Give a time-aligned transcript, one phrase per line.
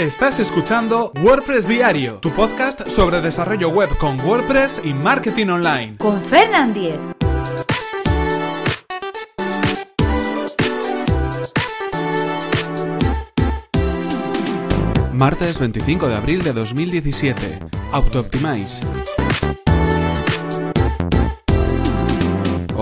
[0.00, 5.98] Estás escuchando WordPress Diario, tu podcast sobre desarrollo web con WordPress y marketing online.
[5.98, 6.98] Con Fernand Diez.
[15.12, 17.58] Martes 25 de abril de 2017.
[17.92, 18.80] AutoOptimize.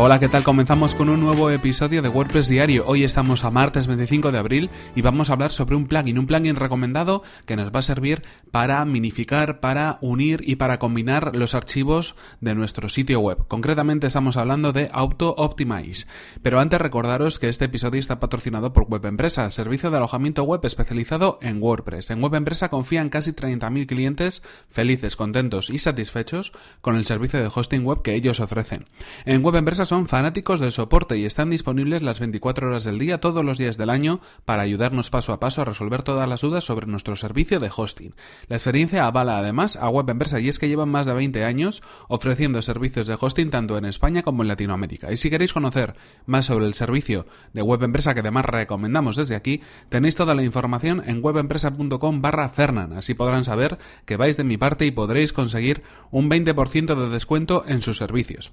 [0.00, 0.44] Hola, ¿qué tal?
[0.44, 2.84] Comenzamos con un nuevo episodio de WordPress Diario.
[2.86, 6.28] Hoy estamos a martes 25 de abril y vamos a hablar sobre un plugin, un
[6.28, 8.22] plugin recomendado que nos va a servir
[8.52, 13.38] para minificar, para unir y para combinar los archivos de nuestro sitio web.
[13.48, 16.06] Concretamente estamos hablando de Auto Optimize.
[16.42, 20.60] Pero antes recordaros que este episodio está patrocinado por Web Empresa, servicio de alojamiento web
[20.62, 22.10] especializado en WordPress.
[22.10, 27.50] En Web Empresa confían casi 30.000 clientes felices, contentos y satisfechos con el servicio de
[27.52, 28.84] hosting web que ellos ofrecen.
[29.24, 33.20] En Web Empresa son fanáticos del soporte y están disponibles las 24 horas del día
[33.20, 36.64] todos los días del año para ayudarnos paso a paso a resolver todas las dudas
[36.64, 38.14] sobre nuestro servicio de hosting.
[38.48, 41.82] La experiencia avala además a Web Empresa y es que llevan más de 20 años
[42.08, 45.10] ofreciendo servicios de hosting tanto en España como en Latinoamérica.
[45.10, 45.94] Y si queréis conocer
[46.26, 50.44] más sobre el servicio de Web Empresa que además recomendamos desde aquí, tenéis toda la
[50.44, 52.92] información en webempresa.com barra Fernan.
[52.92, 57.64] Así podrán saber que vais de mi parte y podréis conseguir un 20% de descuento
[57.66, 58.52] en sus servicios.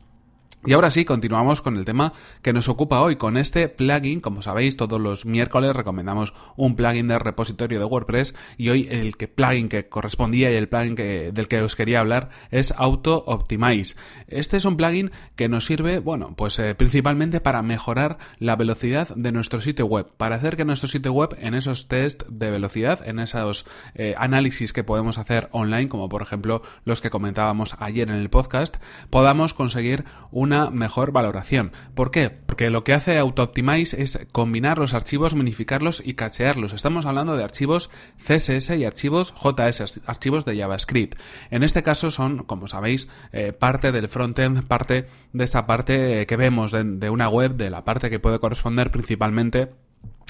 [0.67, 4.19] Y ahora sí, continuamos con el tema que nos ocupa hoy, con este plugin.
[4.19, 9.15] Como sabéis, todos los miércoles recomendamos un plugin de repositorio de WordPress y hoy el
[9.15, 13.23] que plugin que correspondía y el plugin que, del que os quería hablar es Auto
[13.27, 13.95] Optimize.
[14.27, 19.09] Este es un plugin que nos sirve, bueno, pues eh, principalmente para mejorar la velocidad
[19.15, 23.07] de nuestro sitio web, para hacer que nuestro sitio web en esos test de velocidad,
[23.07, 28.09] en esos eh, análisis que podemos hacer online, como por ejemplo los que comentábamos ayer
[28.09, 28.77] en el podcast,
[29.11, 31.71] podamos conseguir una mejor valoración.
[31.93, 32.29] ¿Por qué?
[32.29, 36.73] Porque lo que hace AutoOptimize es combinar los archivos, minificarlos y cachearlos.
[36.73, 41.19] Estamos hablando de archivos CSS y archivos JS, archivos de JavaScript.
[41.51, 46.35] En este caso son, como sabéis, eh, parte del frontend, parte de esa parte que
[46.37, 49.69] vemos de una web, de la parte que puede corresponder principalmente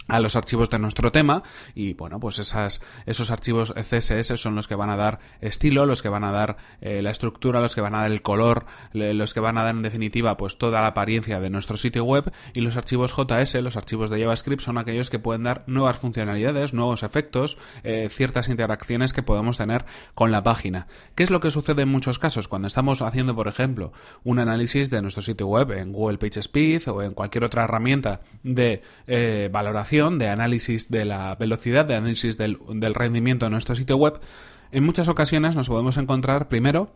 [0.08, 1.44] a los archivos de nuestro tema
[1.74, 6.10] y bueno pues esos archivos CSS son los que van a dar estilo los que
[6.10, 9.40] van a dar eh, la estructura los que van a dar el color los que
[9.40, 12.78] van a dar en definitiva pues toda la apariencia de nuestro sitio web y los
[12.78, 17.58] archivos JS los archivos de JavaScript son aquellos que pueden dar nuevas funcionalidades nuevos efectos
[17.84, 20.88] eh, ciertas interacciones que podemos tener con la página.
[21.16, 23.92] ¿qué es lo que sucede en muchos casos cuando estamos haciendo por ejemplo
[24.24, 28.82] un análisis de nuestro sitio web en Google PageSpeed o en cualquier otra herramienta de
[29.08, 33.96] eh, valoración de análisis de la velocidad, de análisis del, del rendimiento de nuestro sitio
[33.96, 34.20] web,
[34.72, 36.92] en muchas ocasiones nos podemos encontrar primero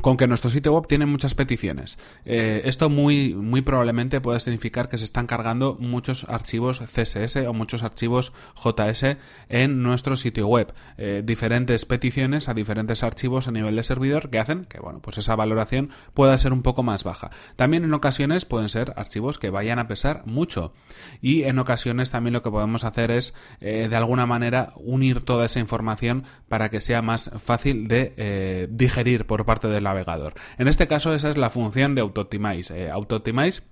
[0.00, 1.98] con que nuestro sitio web tiene muchas peticiones.
[2.24, 7.52] Eh, esto muy, muy probablemente puede significar que se están cargando muchos archivos CSS o
[7.52, 8.32] muchos archivos
[8.62, 9.16] JS
[9.48, 10.72] en nuestro sitio web.
[10.96, 15.18] Eh, diferentes peticiones a diferentes archivos a nivel de servidor que hacen que bueno, pues
[15.18, 17.30] esa valoración pueda ser un poco más baja.
[17.56, 20.72] También en ocasiones pueden ser archivos que vayan a pesar mucho.
[21.20, 25.46] Y en ocasiones también lo que podemos hacer es eh, de alguna manera unir toda
[25.46, 29.80] esa información para que sea más fácil de digerir por parte de
[30.58, 32.84] En este caso esa es la función de AutoOptimize.
[32.84, 33.62] Eh, AutoOptimize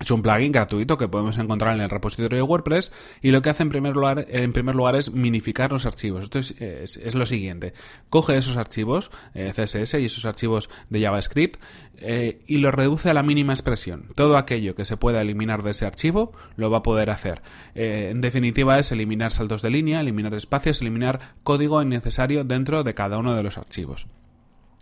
[0.00, 3.50] es un plugin gratuito que podemos encontrar en el repositorio de WordPress y lo que
[3.50, 6.22] hace en primer lugar, en primer lugar es minificar los archivos.
[6.24, 7.72] Esto es, lo siguiente.
[8.08, 11.60] Coge esos archivos eh, CSS y esos archivos de JavaScript
[11.96, 14.06] eh, y los reduce a la mínima expresión.
[14.14, 17.42] Todo aquello que se pueda eliminar de ese archivo lo va a poder hacer.
[17.74, 23.18] en definitiva es eliminar saltos de línea, eliminar espacios, eliminar código innecesario dentro de cada
[23.18, 24.06] uno de los archivos.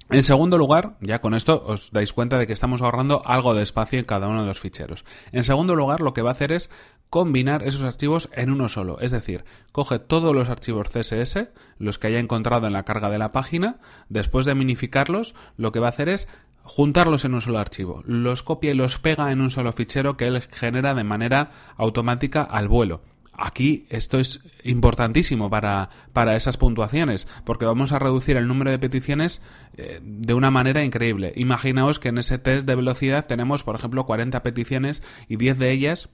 [0.09, 3.65] En segundo lugar, ya con esto os dais cuenta de que estamos ahorrando algo de
[3.65, 5.05] espacio en cada uno de los ficheros.
[5.33, 6.71] En segundo lugar, lo que va a hacer es
[7.11, 12.07] combinar esos archivos en uno solo, es decir, coge todos los archivos CSS, los que
[12.07, 15.91] haya encontrado en la carga de la página, después de minificarlos, lo que va a
[15.91, 16.29] hacer es
[16.63, 20.29] juntarlos en un solo archivo, los copia y los pega en un solo fichero que
[20.29, 23.03] él genera de manera automática al vuelo.
[23.39, 28.79] Aquí esto es importantísimo para, para, esas puntuaciones, porque vamos a reducir el número de
[28.79, 29.43] peticiones
[29.77, 31.33] eh, de una manera increíble.
[31.37, 35.71] Imaginaos que en ese test de velocidad tenemos, por ejemplo, 40 peticiones y 10 de
[35.71, 36.09] ellas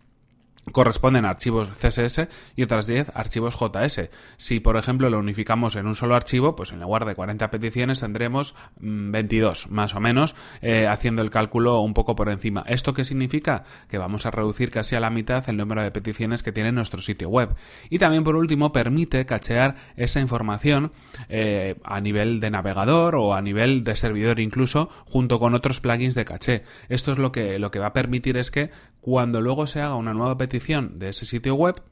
[0.71, 4.11] corresponden a archivos CSS y otras 10 archivos JS.
[4.37, 8.01] Si, por ejemplo, lo unificamos en un solo archivo, pues en lugar de 40 peticiones
[8.01, 12.65] tendremos 22, mm, más o menos, eh, haciendo el cálculo un poco por encima.
[12.69, 13.65] ¿Esto qué significa?
[13.89, 17.03] Que vamos a reducir casi a la mitad el número de peticiones que tiene nuestro
[17.03, 17.55] sitio web.
[17.91, 20.93] Y también, por último, permite cachear esa información
[21.29, 26.15] eh, a nivel de navegador o a nivel de servidor incluso, junto con otros plugins
[26.15, 26.63] de caché.
[26.89, 28.71] Esto es lo que, lo que va a permitir es que
[29.01, 31.83] cuando luego se haga una nueva petición de ese sitio web,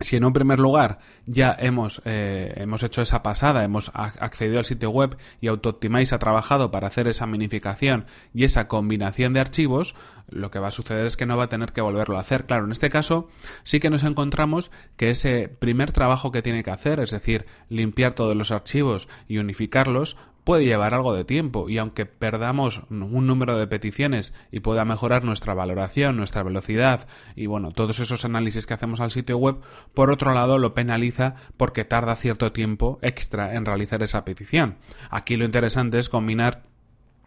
[0.00, 4.64] si en un primer lugar ya hemos, eh, hemos hecho esa pasada, hemos accedido al
[4.64, 9.94] sitio web y AutoOptimize ha trabajado para hacer esa minificación y esa combinación de archivos,
[10.28, 12.46] lo que va a suceder es que no va a tener que volverlo a hacer.
[12.46, 13.28] Claro, en este caso
[13.62, 18.14] sí que nos encontramos que ese primer trabajo que tiene que hacer, es decir, limpiar
[18.14, 23.56] todos los archivos y unificarlos, puede llevar algo de tiempo y aunque perdamos un número
[23.56, 28.74] de peticiones y pueda mejorar nuestra valoración, nuestra velocidad y bueno, todos esos análisis que
[28.74, 29.56] hacemos al sitio web,
[29.94, 34.76] por otro lado lo penaliza porque tarda cierto tiempo extra en realizar esa petición.
[35.10, 36.73] Aquí lo interesante es combinar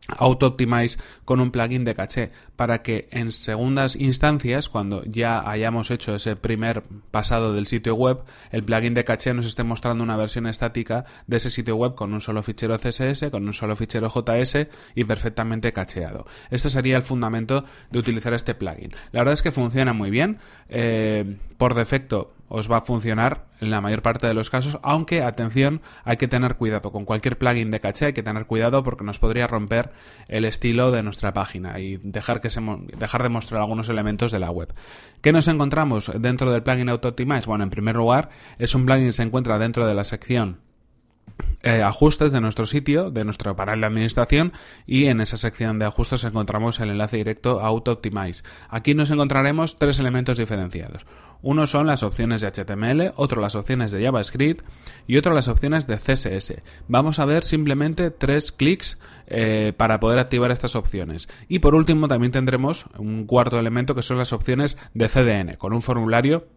[0.08, 6.16] Auto-Optimize con un plugin de caché para que en segundas instancias, cuando ya hayamos hecho
[6.16, 8.20] ese primer pasado del sitio web,
[8.52, 12.14] el plugin de caché nos esté mostrando una versión estática de ese sitio web con
[12.14, 16.26] un solo fichero CSS, con un solo fichero JS y perfectamente cacheado.
[16.50, 18.94] Este sería el fundamento de utilizar este plugin.
[19.12, 20.40] La verdad es que funciona muy bien.
[20.70, 25.24] Eh, por defecto os va a funcionar en la mayor parte de los casos, aunque
[25.24, 29.04] atención, hay que tener cuidado con cualquier plugin de caché, hay que tener cuidado porque
[29.04, 29.92] nos podría romper
[30.28, 32.62] el estilo de nuestra página y dejar que se
[32.98, 34.74] dejar de mostrar algunos elementos de la web.
[35.22, 37.48] ¿Qué nos encontramos dentro del plugin Auto Optimize?
[37.48, 38.30] Bueno, en primer lugar,
[38.60, 40.67] es un plugin que se encuentra dentro de la sección
[41.64, 44.54] eh, ajustes de nuestro sitio, de nuestro panel de administración
[44.86, 48.44] y en esa sección de ajustes encontramos el enlace directo a Auto Optimize.
[48.70, 51.06] Aquí nos encontraremos tres elementos diferenciados.
[51.42, 54.66] Uno son las opciones de HTML, otro las opciones de JavaScript
[55.08, 56.62] y otro las opciones de CSS.
[56.88, 58.98] Vamos a ver simplemente tres clics
[59.28, 61.28] eh, para poder activar estas opciones.
[61.48, 65.74] Y por último también tendremos un cuarto elemento que son las opciones de CDN, con
[65.74, 66.48] un formulario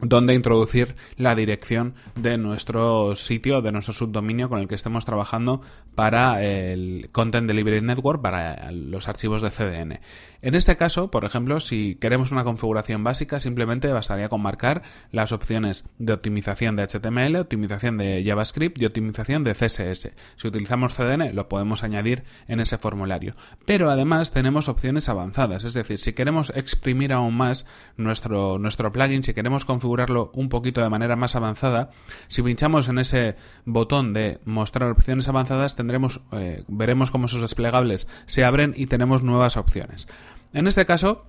[0.00, 5.62] donde introducir la dirección de nuestro sitio, de nuestro subdominio con el que estemos trabajando
[5.94, 10.00] para el Content Delivery Network, para los archivos de CDN.
[10.42, 14.82] En este caso, por ejemplo, si queremos una configuración básica, simplemente bastaría con marcar
[15.12, 20.10] las opciones de optimización de HTML, optimización de JavaScript y optimización de CSS.
[20.36, 23.34] Si utilizamos CDN, lo podemos añadir en ese formulario.
[23.64, 27.66] Pero además tenemos opciones avanzadas, es decir, si queremos exprimir aún más
[27.96, 31.90] nuestro, nuestro plugin, si queremos configurar un poquito de manera más avanzada,
[32.28, 38.08] si pinchamos en ese botón de mostrar opciones avanzadas, tendremos, eh, veremos cómo sus desplegables
[38.26, 40.08] se abren y tenemos nuevas opciones.
[40.52, 41.26] En este caso,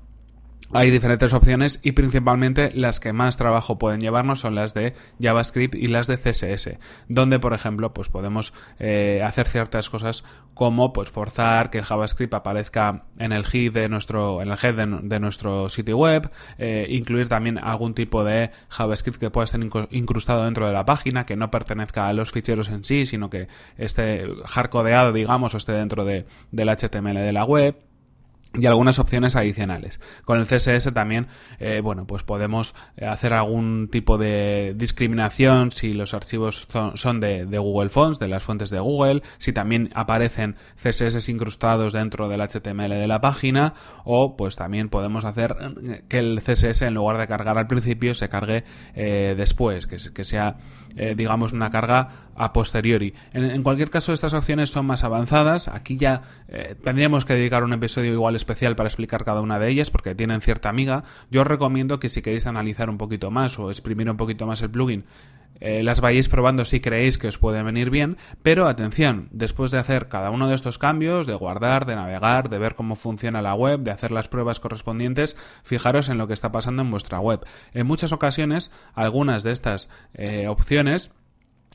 [0.74, 5.75] hay diferentes opciones y principalmente las que más trabajo pueden llevarnos son las de JavaScript
[5.75, 6.77] y las de CSS,
[7.07, 12.33] donde por ejemplo pues podemos eh, hacer ciertas cosas como pues forzar que el JavaScript
[12.33, 17.30] aparezca en el head de nuestro en el head de, nuestro sitio web, eh, incluir
[17.30, 19.62] también algún tipo de JavaScript que pueda estar
[19.92, 23.48] incrustado dentro de la página, que no pertenezca a los ficheros en sí, sino que
[23.77, 27.87] esté hardcodeado digamos o esté dentro de, del HTML de la web
[28.53, 29.99] y algunas opciones adicionales.
[30.25, 31.27] Con el CSS también,
[31.59, 37.89] eh, bueno, pues podemos hacer algún tipo de discriminación si los archivos son de, Google
[37.89, 43.07] Fonts, de las fuentes de Google, si también aparecen CSS incrustados dentro del HTML de
[43.07, 43.73] la página,
[44.03, 45.55] o pues también podemos hacer
[46.07, 48.63] que el CSS en lugar de cargar al principio se cargue
[48.95, 50.57] eh, después, que sea,
[50.97, 53.13] eh, digamos, una carga a posteriori.
[53.33, 55.69] En, cualquier caso, estas opciones son más avanzadas.
[55.69, 56.21] Aquí ya
[56.83, 60.41] tendríamos que dedicar un episodio igual especial para explicar cada una de ellas porque tienen
[60.41, 61.03] cierta amiga.
[61.31, 64.61] Yo os recomiendo que si queréis analizar un poquito más o exprimir un poquito más
[64.61, 65.05] el plugin,
[65.59, 69.80] eh, las vayáis probando si creéis que os puede venir bien, pero atención, después de
[69.80, 73.54] hacer cada uno de estos cambios, de guardar, de navegar, de ver cómo funciona la
[73.54, 77.45] web, de hacer las pruebas correspondientes, fijaros en lo que está pasando en vuestra web.
[77.73, 81.11] En muchas ocasiones, algunas de estas eh, opciones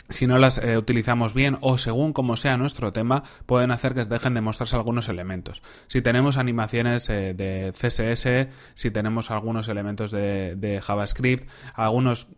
[0.08, 4.04] si no las eh, utilizamos bien o según como sea nuestro tema, pueden hacer que
[4.04, 5.62] dejen de mostrarse algunos elementos.
[5.86, 12.28] Si tenemos animaciones de CSS, si tenemos algunos elementos de, JavaScript, algunos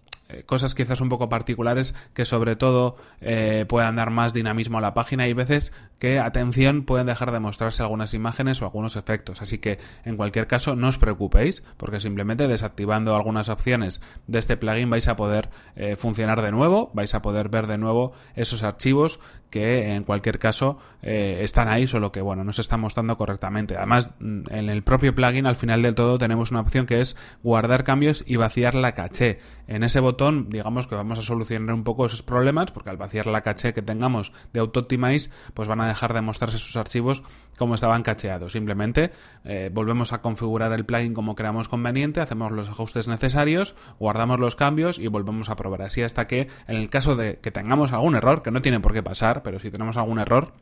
[0.47, 4.95] cosas quizás un poco particulares que sobre todo eh, puedan dar más dinamismo a la
[4.95, 9.43] página y veces que, atención, pueden dejar de mostrarse algunas imágenes o algunos efectos.
[9.43, 14.57] Así que, en cualquier caso, no os preocupéis porque simplemente desactivando algunas opciones de este
[14.57, 18.63] plugin vais a poder eh, funcionar de nuevo, vais a poder ver de nuevo esos
[18.63, 23.77] archivos que en cualquier caso están ahí, solo que bueno, no se están mostrando correctamente.
[23.77, 27.17] Además, mm, en el propio plugin al final del todo tenemos una opción que es
[27.45, 29.39] guardar cambios y vaciar la caché.
[29.69, 33.27] En ese botón digamos que vamos a solucionar un poco esos problemas, porque al vaciar
[33.27, 37.25] la caché que tengamos de AutoOptimize, pues van a dejar de mostrarse sus archivos
[37.59, 38.53] como estaban cacheados.
[38.53, 39.13] Simplemente
[39.45, 44.57] eh, volvemos a configurar el plugin como creamos conveniente, hacemos los ajustes necesarios, guardamos los
[44.57, 45.83] cambios y volvemos a probar.
[45.83, 48.93] Así hasta que, en el caso de que tengamos algún error, que no tiene por
[48.93, 50.53] qué pasar, pero si tenemos algún error,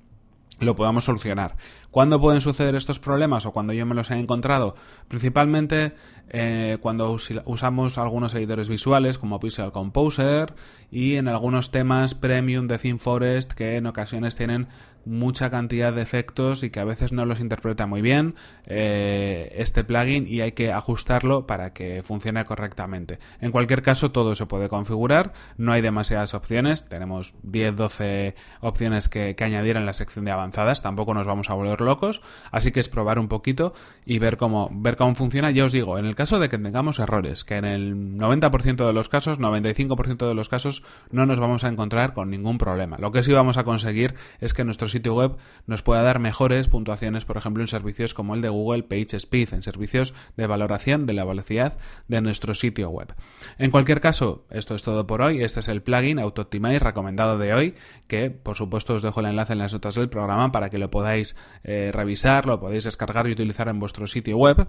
[0.65, 1.57] lo podamos solucionar.
[1.91, 4.75] ¿Cuándo pueden suceder estos problemas o cuando yo me los he encontrado?
[5.09, 5.93] Principalmente
[6.31, 7.15] eh, cuando
[7.45, 10.55] usamos algunos editores visuales como Visual Composer
[10.91, 14.69] y en algunos temas premium de ThemeForest que en ocasiones tienen
[15.05, 19.85] mucha cantidad de efectos y que a veces no los interpreta muy bien eh, este
[19.85, 23.19] plugin y hay que ajustarlo para que funcione correctamente.
[23.41, 29.35] En cualquier caso todo se puede configurar, no hay demasiadas opciones, tenemos 10-12 opciones que,
[29.35, 32.89] que añadir en la sección de tampoco nos vamos a volver locos, así que es
[32.89, 33.73] probar un poquito
[34.05, 35.51] y ver cómo, ver cómo funciona.
[35.51, 38.93] Ya os digo, en el caso de que tengamos errores, que en el 90% de
[38.93, 42.97] los casos, 95% de los casos, no nos vamos a encontrar con ningún problema.
[42.99, 46.69] Lo que sí vamos a conseguir es que nuestro sitio web nos pueda dar mejores
[46.69, 51.15] puntuaciones, por ejemplo, en servicios como el de Google PageSpeed, en servicios de valoración de
[51.15, 51.79] la velocidad
[52.09, 53.15] de nuestro sitio web.
[53.59, 55.43] En cualquier caso, esto es todo por hoy.
[55.43, 57.75] Este es el plugin AutoOptimize recomendado de hoy,
[58.07, 60.91] que por supuesto os dejo el enlace en las notas del programa para que lo
[60.91, 64.67] podáis eh, revisar, lo podéis descargar y utilizar en vuestro sitio web.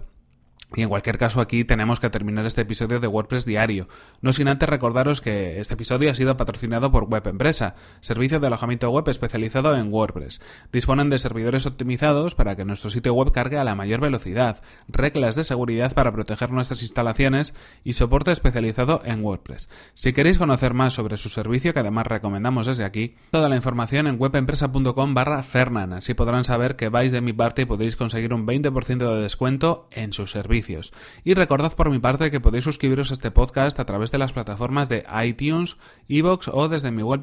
[0.76, 3.88] Y en cualquier caso aquí tenemos que terminar este episodio de WordPress diario.
[4.20, 8.48] No sin antes recordaros que este episodio ha sido patrocinado por Web Empresa, servicio de
[8.48, 10.40] alojamiento web especializado en WordPress.
[10.72, 15.36] Disponen de servidores optimizados para que nuestro sitio web cargue a la mayor velocidad, reglas
[15.36, 17.54] de seguridad para proteger nuestras instalaciones
[17.84, 19.70] y soporte especializado en WordPress.
[19.94, 24.06] Si queréis conocer más sobre su servicio, que además recomendamos desde aquí, toda la información
[24.06, 25.92] en webempresa.com barra Fernan.
[25.92, 29.88] Así podrán saber que vais de mi parte y podéis conseguir un 20% de descuento
[29.90, 30.53] en su servicio.
[31.24, 34.32] Y recordad por mi parte que podéis suscribiros a este podcast a través de las
[34.32, 35.76] plataformas de iTunes,
[36.08, 37.22] Evox o desde mi web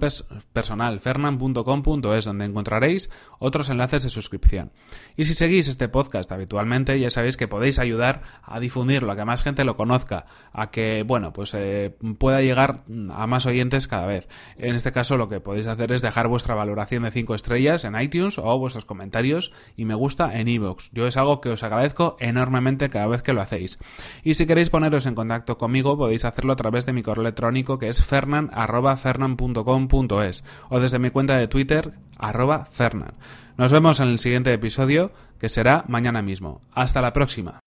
[0.53, 3.09] personal fernan.com.es donde encontraréis
[3.39, 4.71] otros enlaces de suscripción.
[5.15, 9.25] Y si seguís este podcast habitualmente ya sabéis que podéis ayudar a difundirlo, a que
[9.25, 14.07] más gente lo conozca, a que, bueno, pues eh, pueda llegar a más oyentes cada
[14.07, 14.27] vez.
[14.57, 17.99] En este caso lo que podéis hacer es dejar vuestra valoración de 5 estrellas en
[17.99, 20.91] iTunes o vuestros comentarios y me gusta en Evox.
[20.93, 23.79] Yo es algo que os agradezco enormemente cada que lo hacéis.
[24.23, 27.79] Y si queréis poneros en contacto conmigo, podéis hacerlo a través de mi correo electrónico
[27.79, 33.15] que es fernan.fernan.com.es o desde mi cuenta de Twitter, arroba fernan.
[33.57, 36.61] Nos vemos en el siguiente episodio, que será mañana mismo.
[36.71, 37.59] Hasta la próxima.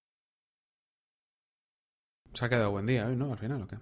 [2.32, 3.30] Se ha quedado buen día hoy, ¿no?
[3.30, 3.76] Al final, ¿o qué?